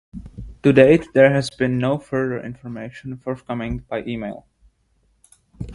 [0.63, 4.47] To date there has been no further information forthcoming by email.